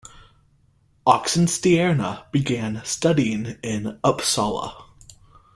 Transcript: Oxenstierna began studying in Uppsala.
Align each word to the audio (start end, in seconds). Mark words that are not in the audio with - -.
Oxenstierna 1.05 2.23
began 2.31 2.81
studying 2.83 3.59
in 3.61 3.99
Uppsala. 4.03 4.85